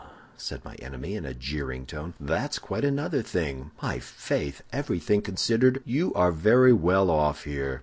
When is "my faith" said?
3.83-4.63